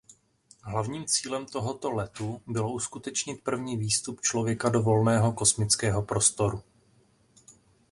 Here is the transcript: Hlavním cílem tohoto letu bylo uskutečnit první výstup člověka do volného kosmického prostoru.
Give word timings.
Hlavním 0.61 1.05
cílem 1.07 1.45
tohoto 1.45 1.91
letu 1.91 2.41
bylo 2.47 2.71
uskutečnit 2.71 3.43
první 3.43 3.77
výstup 3.77 4.21
člověka 4.21 4.69
do 4.69 4.81
volného 4.81 5.33
kosmického 5.33 6.01
prostoru. 6.01 6.63